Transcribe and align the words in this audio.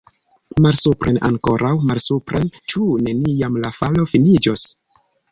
Malsupren, 0.65 1.17
ankoraŭ 1.27 1.73
malsupren! 1.89 2.47
Ĉu 2.73 2.87
neniam 3.09 3.59
la 3.65 3.71
falo 3.77 4.07
finiĝos? 4.13 4.65